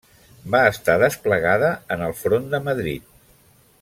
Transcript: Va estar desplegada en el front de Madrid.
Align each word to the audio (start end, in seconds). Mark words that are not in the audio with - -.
Va 0.53 0.61
estar 0.69 0.95
desplegada 1.03 1.69
en 1.97 2.05
el 2.07 2.17
front 2.23 2.49
de 2.55 2.61
Madrid. 2.71 3.07